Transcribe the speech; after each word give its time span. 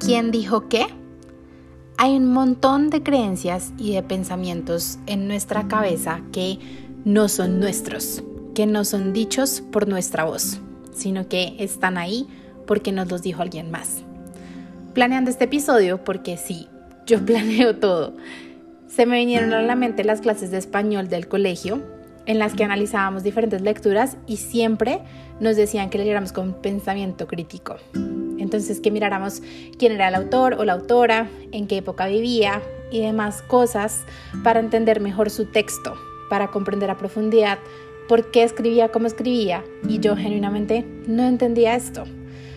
¿Quién 0.00 0.30
dijo 0.30 0.66
qué? 0.68 0.86
Hay 1.98 2.16
un 2.16 2.32
montón 2.32 2.88
de 2.88 3.02
creencias 3.02 3.74
y 3.76 3.92
de 3.92 4.02
pensamientos 4.02 4.98
en 5.06 5.28
nuestra 5.28 5.68
cabeza 5.68 6.22
que 6.32 6.58
no 7.04 7.28
son 7.28 7.60
nuestros, 7.60 8.24
que 8.54 8.64
no 8.64 8.86
son 8.86 9.12
dichos 9.12 9.60
por 9.60 9.86
nuestra 9.86 10.24
voz, 10.24 10.58
sino 10.92 11.28
que 11.28 11.54
están 11.58 11.98
ahí 11.98 12.26
porque 12.66 12.92
nos 12.92 13.10
los 13.10 13.20
dijo 13.20 13.42
alguien 13.42 13.70
más. 13.70 14.02
Planeando 14.94 15.30
este 15.30 15.44
episodio, 15.44 16.02
porque 16.02 16.38
sí, 16.38 16.66
yo 17.06 17.20
planeo 17.24 17.76
todo, 17.76 18.14
se 18.88 19.04
me 19.04 19.18
vinieron 19.18 19.52
a 19.52 19.60
la 19.60 19.76
mente 19.76 20.02
las 20.02 20.22
clases 20.22 20.50
de 20.50 20.56
español 20.56 21.08
del 21.08 21.28
colegio 21.28 21.82
en 22.24 22.38
las 22.38 22.54
que 22.54 22.64
analizábamos 22.64 23.22
diferentes 23.22 23.60
lecturas 23.60 24.16
y 24.26 24.38
siempre 24.38 25.00
nos 25.40 25.56
decían 25.56 25.90
que 25.90 25.98
leyéramos 25.98 26.32
con 26.32 26.54
pensamiento 26.54 27.26
crítico. 27.26 27.76
Entonces 28.50 28.80
que 28.80 28.90
miráramos 28.90 29.42
quién 29.78 29.92
era 29.92 30.08
el 30.08 30.16
autor 30.16 30.54
o 30.54 30.64
la 30.64 30.72
autora, 30.72 31.30
en 31.52 31.68
qué 31.68 31.76
época 31.76 32.08
vivía 32.08 32.60
y 32.90 33.00
demás 33.00 33.42
cosas 33.42 34.04
para 34.42 34.58
entender 34.58 35.00
mejor 35.00 35.30
su 35.30 35.44
texto, 35.44 35.94
para 36.28 36.48
comprender 36.48 36.90
a 36.90 36.98
profundidad 36.98 37.60
por 38.08 38.32
qué 38.32 38.42
escribía 38.42 38.88
como 38.88 39.06
escribía 39.06 39.62
y 39.88 40.00
yo 40.00 40.16
genuinamente 40.16 40.84
no 41.06 41.22
entendía 41.28 41.76
esto. 41.76 42.02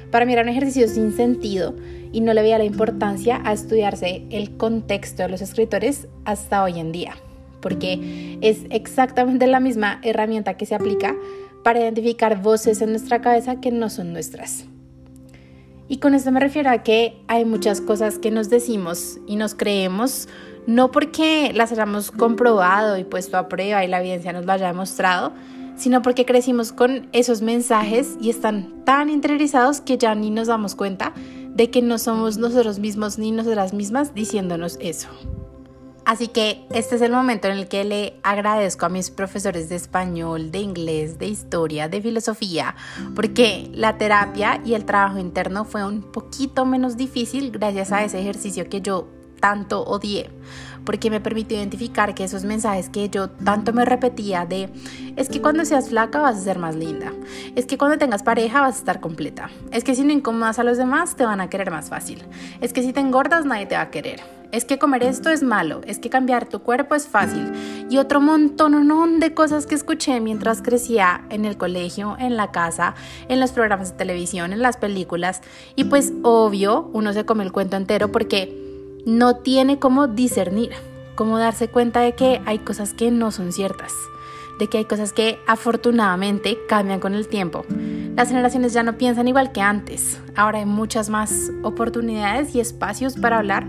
Para 0.09 0.25
mí 0.25 0.33
era 0.33 0.41
un 0.41 0.49
ejercicio 0.49 0.87
sin 0.87 1.15
sentido 1.15 1.75
y 2.11 2.21
no 2.21 2.33
le 2.33 2.41
veía 2.41 2.57
la 2.57 2.63
importancia 2.63 3.39
a 3.45 3.53
estudiarse 3.53 4.25
el 4.31 4.57
contexto 4.57 5.21
de 5.21 5.29
los 5.29 5.43
escritores 5.43 6.07
hasta 6.25 6.63
hoy 6.63 6.79
en 6.79 6.91
día 6.91 7.13
porque 7.61 8.39
es 8.41 8.63
exactamente 8.71 9.45
la 9.45 9.59
misma 9.59 10.01
herramienta 10.03 10.57
que 10.57 10.65
se 10.65 10.75
aplica 10.75 11.15
para 11.63 11.79
identificar 11.79 12.41
voces 12.41 12.81
en 12.81 12.89
nuestra 12.89 13.21
cabeza 13.21 13.61
que 13.61 13.71
no 13.71 13.89
son 13.89 14.11
nuestras. 14.11 14.65
Y 15.87 15.97
con 15.97 16.15
esto 16.15 16.31
me 16.31 16.39
refiero 16.39 16.69
a 16.69 16.79
que 16.79 17.21
hay 17.27 17.45
muchas 17.45 17.81
cosas 17.81 18.17
que 18.17 18.31
nos 18.31 18.49
decimos 18.49 19.19
y 19.27 19.35
nos 19.35 19.53
creemos, 19.53 20.27
no 20.65 20.91
porque 20.91 21.51
las 21.53 21.71
hayamos 21.71 22.11
comprobado 22.11 22.97
y 22.97 23.03
puesto 23.03 23.37
a 23.37 23.49
prueba 23.49 23.83
y 23.83 23.87
la 23.87 23.99
evidencia 23.99 24.31
nos 24.31 24.45
lo 24.45 24.53
haya 24.53 24.67
demostrado, 24.67 25.33
sino 25.75 26.01
porque 26.01 26.25
crecimos 26.25 26.71
con 26.71 27.09
esos 27.11 27.41
mensajes 27.41 28.15
y 28.21 28.29
están 28.29 28.83
tan 28.85 29.09
interiorizados 29.09 29.81
que 29.81 29.97
ya 29.97 30.15
ni 30.15 30.29
nos 30.29 30.47
damos 30.47 30.75
cuenta 30.75 31.13
de 31.49 31.69
que 31.69 31.81
no 31.81 31.97
somos 31.97 32.37
nosotros 32.37 32.79
mismos 32.79 33.17
ni 33.17 33.31
nosotras 33.31 33.73
mismas 33.73 34.13
diciéndonos 34.13 34.77
eso. 34.81 35.09
Así 36.05 36.27
que 36.27 36.65
este 36.71 36.95
es 36.95 37.01
el 37.01 37.11
momento 37.11 37.47
en 37.47 37.57
el 37.57 37.67
que 37.67 37.83
le 37.85 38.15
agradezco 38.23 38.85
a 38.85 38.89
mis 38.89 39.09
profesores 39.09 39.69
de 39.69 39.75
español, 39.75 40.51
de 40.51 40.59
inglés, 40.59 41.17
de 41.17 41.27
historia, 41.27 41.87
de 41.87 42.01
filosofía, 42.01 42.75
porque 43.15 43.69
la 43.73 43.97
terapia 43.97 44.61
y 44.65 44.73
el 44.73 44.83
trabajo 44.83 45.17
interno 45.17 45.63
fue 45.63 45.85
un 45.85 46.01
poquito 46.01 46.65
menos 46.65 46.97
difícil 46.97 47.51
gracias 47.51 47.91
a 47.91 48.03
ese 48.03 48.19
ejercicio 48.19 48.67
que 48.67 48.81
yo 48.81 49.07
tanto 49.39 49.83
odié, 49.83 50.29
porque 50.85 51.09
me 51.09 51.21
permitió 51.21 51.57
identificar 51.57 52.13
que 52.15 52.23
esos 52.23 52.43
mensajes 52.43 52.89
que 52.89 53.09
yo 53.09 53.29
tanto 53.29 53.73
me 53.73 53.85
repetía 53.85 54.45
de 54.45 54.69
es 55.15 55.29
que 55.29 55.41
cuando 55.41 55.65
seas 55.65 55.89
flaca 55.89 56.19
vas 56.19 56.37
a 56.37 56.41
ser 56.41 56.59
más 56.59 56.75
linda, 56.75 57.13
es 57.55 57.65
que 57.65 57.77
cuando 57.77 57.97
tengas 57.97 58.23
pareja 58.23 58.61
vas 58.61 58.75
a 58.75 58.79
estar 58.79 58.99
completa, 58.99 59.49
es 59.71 59.83
que 59.83 59.95
si 59.95 60.03
no 60.03 60.11
incomodas 60.11 60.59
a 60.59 60.63
los 60.63 60.77
demás 60.77 61.15
te 61.15 61.25
van 61.25 61.41
a 61.41 61.49
querer 61.49 61.71
más 61.71 61.89
fácil, 61.89 62.23
es 62.61 62.73
que 62.73 62.81
si 62.81 62.93
te 62.93 62.99
engordas 62.99 63.45
nadie 63.45 63.65
te 63.65 63.75
va 63.75 63.81
a 63.81 63.91
querer, 63.91 64.21
es 64.53 64.65
que 64.65 64.77
comer 64.77 65.03
esto 65.03 65.31
es 65.31 65.41
malo, 65.41 65.81
es 65.87 65.97
que 65.97 66.11
cambiar 66.11 66.47
tu 66.47 66.59
cuerpo 66.59 66.93
es 66.93 67.07
fácil 67.07 67.51
y 67.89 67.97
otro 67.97 68.21
montón 68.21 69.19
de 69.19 69.33
cosas 69.33 69.65
que 69.65 69.73
escuché 69.73 70.19
mientras 70.19 70.61
crecía 70.61 71.25
en 71.31 71.45
el 71.45 71.57
colegio, 71.57 72.15
en 72.19 72.37
la 72.37 72.51
casa, 72.51 72.93
en 73.29 73.39
los 73.39 73.51
programas 73.51 73.91
de 73.91 73.97
televisión, 73.97 74.53
en 74.53 74.61
las 74.61 74.77
películas. 74.77 75.41
Y 75.75 75.85
pues 75.85 76.13
obvio 76.21 76.91
uno 76.93 77.13
se 77.13 77.25
come 77.25 77.43
el 77.43 77.51
cuento 77.51 77.77
entero 77.77 78.11
porque 78.11 78.62
no 79.05 79.37
tiene 79.37 79.79
cómo 79.79 80.07
discernir, 80.07 80.71
cómo 81.15 81.37
darse 81.37 81.67
cuenta 81.67 81.99
de 81.99 82.13
que 82.13 82.41
hay 82.45 82.59
cosas 82.59 82.93
que 82.93 83.11
no 83.11 83.31
son 83.31 83.51
ciertas, 83.51 83.93
de 84.59 84.67
que 84.67 84.79
hay 84.79 84.85
cosas 84.85 85.13
que 85.13 85.39
afortunadamente 85.47 86.57
cambian 86.67 86.99
con 86.99 87.13
el 87.13 87.27
tiempo. 87.27 87.65
Las 88.15 88.29
generaciones 88.29 88.73
ya 88.73 88.83
no 88.83 88.97
piensan 88.97 89.27
igual 89.27 89.51
que 89.51 89.61
antes, 89.61 90.19
ahora 90.35 90.59
hay 90.59 90.65
muchas 90.65 91.09
más 91.09 91.51
oportunidades 91.63 92.55
y 92.55 92.59
espacios 92.59 93.15
para 93.15 93.39
hablar. 93.39 93.67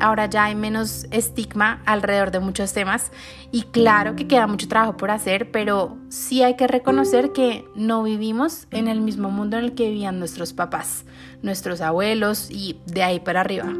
Ahora 0.00 0.26
ya 0.26 0.44
hay 0.44 0.54
menos 0.54 1.06
estigma 1.10 1.82
alrededor 1.84 2.30
de 2.30 2.38
muchos 2.38 2.72
temas 2.72 3.10
y 3.50 3.62
claro 3.62 4.14
que 4.14 4.28
queda 4.28 4.46
mucho 4.46 4.68
trabajo 4.68 4.96
por 4.96 5.10
hacer, 5.10 5.50
pero 5.50 5.96
sí 6.08 6.44
hay 6.44 6.54
que 6.54 6.68
reconocer 6.68 7.32
que 7.32 7.64
no 7.74 8.04
vivimos 8.04 8.68
en 8.70 8.86
el 8.86 9.00
mismo 9.00 9.30
mundo 9.30 9.58
en 9.58 9.64
el 9.64 9.74
que 9.74 9.88
vivían 9.88 10.20
nuestros 10.20 10.52
papás, 10.52 11.04
nuestros 11.42 11.80
abuelos 11.80 12.48
y 12.48 12.78
de 12.86 13.02
ahí 13.02 13.18
para 13.18 13.40
arriba. 13.40 13.74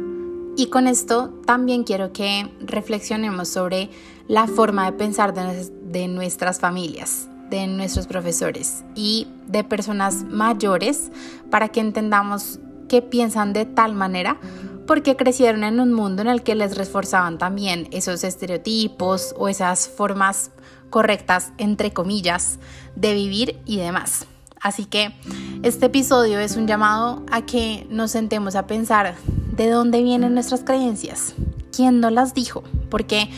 Y 0.59 0.67
con 0.67 0.87
esto 0.87 1.29
también 1.45 1.85
quiero 1.85 2.11
que 2.11 2.51
reflexionemos 2.59 3.47
sobre 3.47 3.89
la 4.27 4.45
forma 4.45 4.83
de 4.83 4.91
pensar 4.91 5.33
de, 5.33 6.07
nuestras 6.09 6.59
familias, 6.59 7.29
de 7.49 7.65
nuestros 7.65 8.07
profesores 8.07 8.83
y 8.93 9.29
de 9.47 9.63
personas 9.63 10.25
mayores 10.25 11.13
para 11.49 11.69
que 11.69 11.79
entendamos 11.79 12.59
qué 12.89 13.01
piensan 13.01 13.53
de 13.53 13.63
tal 13.63 13.93
manera 13.93 14.37
porque 14.85 15.15
crecieron 15.15 15.63
en 15.63 15.79
un 15.79 15.93
mundo 15.93 16.23
en 16.23 16.27
el 16.27 16.43
que 16.43 16.55
les 16.55 16.75
reforzaban 16.75 17.37
también 17.37 17.87
esos 17.91 18.25
estereotipos 18.25 19.33
o 19.37 19.47
esas 19.47 19.87
formas 19.87 20.51
correctas, 20.89 21.53
entre 21.57 21.93
comillas, 21.93 22.59
de 22.97 23.13
vivir 23.13 23.61
y 23.63 23.77
demás. 23.77 24.27
Así 24.59 24.83
que 24.83 25.15
este 25.63 25.85
episodio 25.85 26.37
es 26.37 26.57
un 26.57 26.67
llamado 26.67 27.23
a 27.31 27.45
que 27.45 27.87
nos 27.89 28.11
sentemos 28.11 28.57
a 28.57 28.67
pensar 28.67 29.15
¿De 29.59 29.69
dónde 29.69 30.01
vienen 30.01 30.35
nuestras 30.35 30.63
creencias? 30.63 31.35
¿Quién 31.75 31.99
nos 31.99 32.13
las 32.13 32.33
dijo? 32.33 32.63
¿Por 32.89 33.03
qué? 33.03 33.29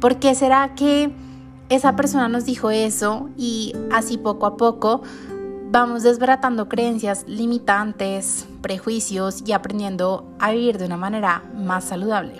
¿Por 0.00 0.20
qué 0.20 0.36
será 0.36 0.76
que 0.76 1.10
esa 1.68 1.96
persona 1.96 2.28
nos 2.28 2.44
dijo 2.44 2.70
eso 2.70 3.28
y 3.36 3.74
así 3.90 4.16
poco 4.16 4.46
a 4.46 4.56
poco 4.56 5.02
vamos 5.72 6.04
desbaratando 6.04 6.68
creencias 6.68 7.24
limitantes, 7.26 8.46
prejuicios 8.60 9.42
y 9.44 9.50
aprendiendo 9.50 10.32
a 10.38 10.52
vivir 10.52 10.78
de 10.78 10.86
una 10.86 10.96
manera 10.96 11.42
más 11.56 11.82
saludable? 11.82 12.34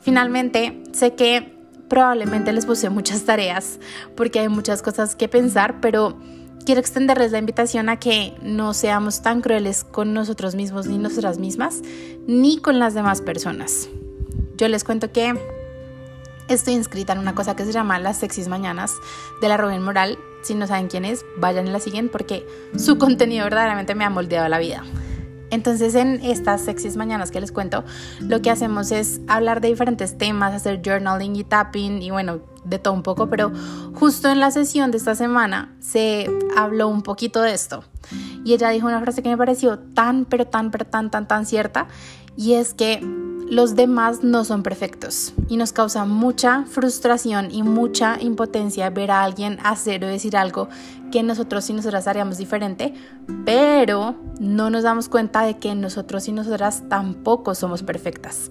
Finalmente, 0.00 0.82
sé 0.90 1.14
que 1.14 1.56
probablemente 1.88 2.52
les 2.52 2.66
puse 2.66 2.90
muchas 2.90 3.22
tareas 3.22 3.78
porque 4.16 4.40
hay 4.40 4.48
muchas 4.48 4.82
cosas 4.82 5.14
que 5.14 5.28
pensar, 5.28 5.80
pero 5.80 6.18
quiero 6.64 6.80
extenderles 6.80 7.32
la 7.32 7.38
invitación 7.38 7.88
a 7.88 7.98
que 7.98 8.34
no 8.42 8.74
seamos 8.74 9.22
tan 9.22 9.40
crueles 9.40 9.84
con 9.84 10.14
nosotros 10.14 10.54
mismos 10.54 10.86
ni 10.86 10.98
nosotras 10.98 11.38
mismas, 11.38 11.82
ni 12.26 12.58
con 12.58 12.78
las 12.78 12.94
demás 12.94 13.20
personas. 13.20 13.88
Yo 14.56 14.68
les 14.68 14.84
cuento 14.84 15.12
que 15.12 15.34
estoy 16.48 16.74
inscrita 16.74 17.12
en 17.12 17.18
una 17.18 17.34
cosa 17.34 17.56
que 17.56 17.64
se 17.64 17.72
llama 17.72 17.98
Las 17.98 18.18
Sexys 18.18 18.48
Mañanas 18.48 18.94
de 19.40 19.48
la 19.48 19.56
Robin 19.56 19.82
Moral. 19.82 20.18
Si 20.42 20.54
no 20.54 20.66
saben 20.66 20.88
quién 20.88 21.04
es, 21.04 21.24
vayan 21.36 21.66
y 21.66 21.70
la 21.70 21.80
siguen 21.80 22.08
porque 22.08 22.46
su 22.76 22.98
contenido 22.98 23.44
verdaderamente 23.44 23.94
me 23.94 24.04
ha 24.04 24.10
moldeado 24.10 24.48
la 24.48 24.58
vida. 24.58 24.82
Entonces 25.50 25.94
en 25.94 26.20
estas 26.24 26.62
sexys 26.62 26.96
mañanas 26.96 27.30
que 27.30 27.40
les 27.40 27.52
cuento, 27.52 27.84
lo 28.20 28.42
que 28.42 28.50
hacemos 28.50 28.90
es 28.90 29.20
hablar 29.28 29.60
de 29.60 29.68
diferentes 29.68 30.18
temas, 30.18 30.52
hacer 30.52 30.80
journaling 30.84 31.36
y 31.36 31.44
tapping 31.44 32.02
y 32.02 32.10
bueno, 32.10 32.40
de 32.64 32.78
todo 32.78 32.94
un 32.94 33.02
poco, 33.02 33.28
pero 33.28 33.52
justo 33.94 34.28
en 34.28 34.40
la 34.40 34.50
sesión 34.50 34.90
de 34.90 34.98
esta 34.98 35.14
semana 35.14 35.74
se 35.80 36.30
habló 36.56 36.88
un 36.88 37.02
poquito 37.02 37.42
de 37.42 37.54
esto. 37.54 37.84
Y 38.44 38.52
ella 38.54 38.70
dijo 38.70 38.86
una 38.86 39.00
frase 39.00 39.22
que 39.22 39.28
me 39.28 39.36
pareció 39.36 39.78
tan, 39.78 40.24
pero 40.24 40.46
tan, 40.46 40.70
pero 40.70 40.84
tan, 40.84 41.10
tan, 41.10 41.26
tan 41.28 41.46
cierta, 41.46 41.86
y 42.36 42.54
es 42.54 42.74
que 42.74 43.00
los 43.48 43.76
demás 43.76 44.24
no 44.24 44.44
son 44.44 44.62
perfectos 44.62 45.34
y 45.48 45.56
nos 45.56 45.72
causa 45.72 46.04
mucha 46.06 46.64
frustración 46.64 47.50
y 47.50 47.62
mucha 47.62 48.18
impotencia 48.20 48.88
ver 48.90 49.10
a 49.10 49.22
alguien 49.22 49.58
hacer 49.62 50.02
o 50.04 50.08
decir 50.08 50.36
algo 50.36 50.68
que 51.12 51.22
nosotros 51.22 51.68
y 51.70 51.74
nosotras 51.74 52.08
haríamos 52.08 52.38
diferente, 52.38 52.94
pero 53.44 54.16
no 54.40 54.70
nos 54.70 54.82
damos 54.82 55.08
cuenta 55.08 55.42
de 55.42 55.58
que 55.58 55.74
nosotros 55.74 56.26
y 56.26 56.32
nosotras 56.32 56.84
tampoco 56.88 57.54
somos 57.54 57.82
perfectas. 57.82 58.50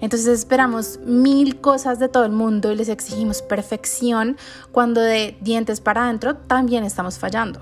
Entonces 0.00 0.28
esperamos 0.28 0.98
mil 1.04 1.60
cosas 1.60 1.98
de 1.98 2.08
todo 2.08 2.24
el 2.24 2.32
mundo 2.32 2.72
y 2.72 2.76
les 2.76 2.88
exigimos 2.88 3.42
perfección 3.42 4.36
cuando 4.72 5.00
de 5.00 5.36
dientes 5.40 5.80
para 5.80 6.04
adentro 6.04 6.36
también 6.36 6.84
estamos 6.84 7.18
fallando. 7.18 7.60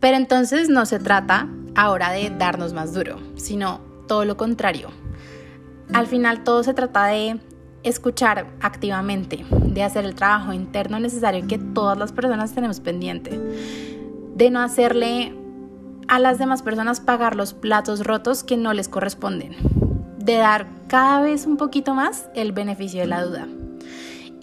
Pero 0.00 0.16
entonces 0.16 0.68
no 0.68 0.86
se 0.86 0.98
trata 0.98 1.48
ahora 1.74 2.10
de 2.10 2.30
darnos 2.30 2.72
más 2.72 2.92
duro, 2.92 3.18
sino 3.36 3.80
todo 4.06 4.24
lo 4.24 4.36
contrario. 4.36 4.90
Al 5.92 6.06
final 6.06 6.44
todo 6.44 6.62
se 6.62 6.74
trata 6.74 7.06
de 7.06 7.40
escuchar 7.82 8.46
activamente, 8.60 9.44
de 9.50 9.82
hacer 9.82 10.04
el 10.04 10.14
trabajo 10.14 10.52
interno 10.52 10.98
necesario 11.00 11.46
que 11.46 11.58
todas 11.58 11.96
las 11.96 12.12
personas 12.12 12.52
tenemos 12.52 12.80
pendiente, 12.80 13.38
de 14.34 14.50
no 14.50 14.60
hacerle 14.60 15.34
a 16.08 16.18
las 16.18 16.38
demás 16.38 16.62
personas 16.62 17.00
pagar 17.00 17.36
los 17.36 17.54
platos 17.54 18.04
rotos 18.04 18.42
que 18.42 18.56
no 18.56 18.72
les 18.72 18.88
corresponden, 18.88 19.56
de 20.28 20.36
dar 20.36 20.66
cada 20.88 21.22
vez 21.22 21.46
un 21.46 21.56
poquito 21.56 21.94
más 21.94 22.28
el 22.34 22.52
beneficio 22.52 23.00
de 23.00 23.06
la 23.06 23.24
duda 23.24 23.48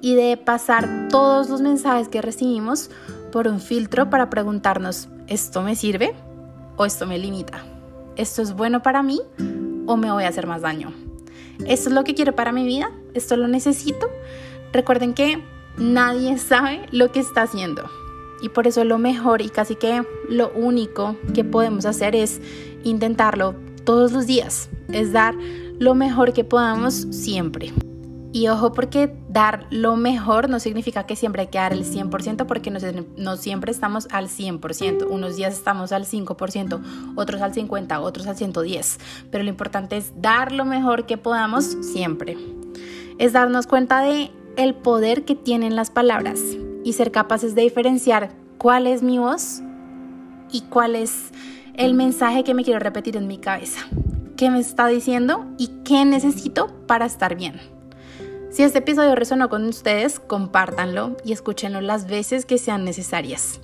y 0.01 0.15
de 0.15 0.35
pasar 0.35 1.09
todos 1.11 1.47
los 1.47 1.61
mensajes 1.61 2.07
que 2.07 2.23
recibimos 2.23 2.89
por 3.31 3.47
un 3.47 3.59
filtro 3.59 4.09
para 4.09 4.31
preguntarnos, 4.31 5.09
¿esto 5.27 5.61
me 5.61 5.75
sirve 5.75 6.15
o 6.75 6.85
esto 6.85 7.05
me 7.05 7.19
limita? 7.19 7.63
¿Esto 8.15 8.41
es 8.41 8.53
bueno 8.55 8.81
para 8.81 9.03
mí 9.03 9.21
o 9.85 9.95
me 9.95 10.11
voy 10.11 10.23
a 10.23 10.29
hacer 10.29 10.47
más 10.47 10.63
daño? 10.63 10.91
¿Esto 11.67 11.89
es 11.89 11.95
lo 11.95 12.03
que 12.03 12.15
quiero 12.15 12.33
para 12.33 12.51
mi 12.51 12.65
vida? 12.65 12.89
¿Esto 13.13 13.37
lo 13.37 13.47
necesito? 13.47 14.09
Recuerden 14.73 15.13
que 15.13 15.43
nadie 15.77 16.39
sabe 16.39 16.87
lo 16.91 17.11
que 17.11 17.19
está 17.19 17.43
haciendo. 17.43 17.87
Y 18.41 18.49
por 18.49 18.65
eso 18.65 18.83
lo 18.85 18.97
mejor 18.97 19.43
y 19.43 19.49
casi 19.49 19.75
que 19.75 20.03
lo 20.29 20.49
único 20.55 21.15
que 21.35 21.43
podemos 21.43 21.85
hacer 21.85 22.15
es 22.15 22.41
intentarlo 22.83 23.53
todos 23.83 24.11
los 24.11 24.25
días. 24.25 24.67
Es 24.91 25.13
dar 25.13 25.35
lo 25.79 25.95
mejor 25.95 26.33
que 26.33 26.43
podamos 26.43 27.07
siempre. 27.11 27.73
Y 28.35 28.49
ojo 28.49 28.73
porque 28.73 29.15
dar 29.29 29.65
lo 29.69 29.95
mejor 29.95 30.49
no 30.49 30.59
significa 30.59 31.05
que 31.05 31.15
siempre 31.15 31.43
hay 31.43 31.47
que 31.47 31.57
dar 31.57 31.71
el 31.71 31.85
100% 31.85 32.45
porque 32.45 32.69
no, 32.69 33.37
siempre 33.37 33.71
estamos 33.71 34.09
al 34.11 34.27
100%. 34.27 35.07
Unos 35.09 35.37
días 35.37 35.53
estamos 35.53 35.93
al 35.93 36.05
5%, 36.05 37.13
otros 37.15 37.41
al 37.41 37.53
50%, 37.53 38.01
otros 38.01 38.27
al 38.27 38.35
110%. 38.35 38.97
Pero 39.31 39.43
lo 39.45 39.49
importante 39.49 39.95
es 39.95 40.11
dar 40.17 40.51
lo 40.51 40.65
mejor 40.65 41.05
que 41.05 41.17
podamos 41.17 41.77
siempre. 41.81 42.35
Es 43.19 43.31
darnos 43.31 43.67
cuenta 43.67 44.01
de 44.01 44.31
el 44.57 44.75
poder 44.75 45.23
que 45.23 45.35
tienen 45.35 45.77
las 45.77 45.89
palabras 45.89 46.41
y 46.83 46.91
ser 46.91 47.11
capaces 47.11 47.55
de 47.55 47.61
diferenciar 47.61 48.31
cuál 48.57 48.85
es 48.85 49.01
mi 49.01 49.17
voz 49.17 49.61
y 50.51 50.61
cuál 50.63 50.95
es 50.95 51.31
el 51.75 51.93
mensaje 51.93 52.43
que 52.43 52.53
me 52.53 52.65
quiero 52.65 52.79
repetir 52.79 53.15
en 53.15 53.27
mi 53.27 53.37
cabeza. 53.37 53.87
¿Qué 54.37 54.49
me 54.49 54.59
está 54.59 54.87
diciendo 54.87 55.45
y 55.57 55.67
qué 55.85 56.03
necesito 56.03 56.67
para 56.87 57.05
estar 57.05 57.35
bien? 57.37 57.61
Si 58.51 58.63
este 58.63 58.79
episodio 58.79 59.15
resonó 59.15 59.47
con 59.47 59.63
ustedes, 59.65 60.19
compártanlo 60.19 61.15
y 61.23 61.31
escúchenlo 61.31 61.79
las 61.79 62.07
veces 62.07 62.45
que 62.45 62.57
sean 62.57 62.83
necesarias. 62.83 63.61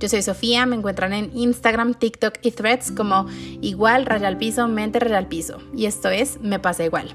Yo 0.00 0.08
soy 0.08 0.22
Sofía, 0.22 0.64
me 0.64 0.76
encuentran 0.76 1.12
en 1.12 1.30
Instagram, 1.36 1.92
TikTok 1.92 2.38
y 2.40 2.52
Threads 2.52 2.90
como 2.92 3.26
igual, 3.60 4.06
raya 4.06 4.38
piso, 4.38 4.66
mente, 4.66 4.98
raya 4.98 5.28
piso. 5.28 5.58
Y 5.76 5.84
esto 5.84 6.08
es 6.08 6.40
Me 6.40 6.58
pasa 6.58 6.86
igual. 6.86 7.14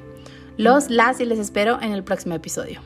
Los, 0.57 0.91
las 0.91 1.19
y 1.19 1.25
les 1.25 1.39
espero 1.39 1.81
en 1.81 1.93
el 1.93 2.03
próximo 2.03 2.35
episodio. 2.35 2.79